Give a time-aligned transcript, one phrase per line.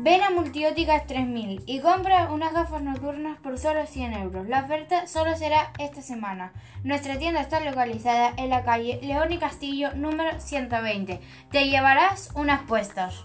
[0.00, 4.46] Ven a Multióticas 3000 y compra unas gafas nocturnas por solo 100 euros.
[4.46, 6.52] La oferta solo será esta semana.
[6.84, 11.20] Nuestra tienda está localizada en la calle León y Castillo número 120.
[11.50, 13.24] Te llevarás unas puestas.